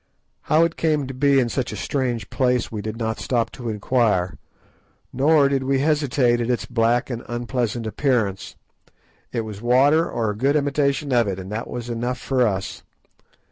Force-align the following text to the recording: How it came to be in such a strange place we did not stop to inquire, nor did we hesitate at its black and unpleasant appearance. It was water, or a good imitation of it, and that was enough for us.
How 0.49 0.63
it 0.63 0.77
came 0.77 1.05
to 1.05 1.13
be 1.13 1.39
in 1.39 1.47
such 1.47 1.71
a 1.71 1.75
strange 1.75 2.31
place 2.31 2.71
we 2.71 2.81
did 2.81 2.97
not 2.97 3.19
stop 3.19 3.51
to 3.51 3.69
inquire, 3.69 4.35
nor 5.13 5.47
did 5.47 5.61
we 5.63 5.77
hesitate 5.77 6.41
at 6.41 6.49
its 6.49 6.65
black 6.65 7.11
and 7.11 7.21
unpleasant 7.29 7.85
appearance. 7.85 8.55
It 9.31 9.41
was 9.41 9.61
water, 9.61 10.09
or 10.09 10.31
a 10.31 10.35
good 10.35 10.55
imitation 10.55 11.11
of 11.13 11.27
it, 11.27 11.37
and 11.37 11.51
that 11.51 11.69
was 11.69 11.87
enough 11.87 12.17
for 12.17 12.47
us. 12.47 12.81